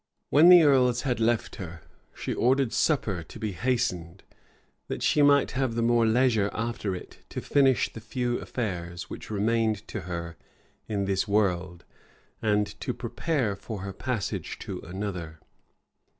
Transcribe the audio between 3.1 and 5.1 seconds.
to be hastened, that